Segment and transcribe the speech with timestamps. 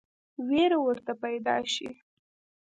[0.47, 1.89] وېره ورته پیدا شي.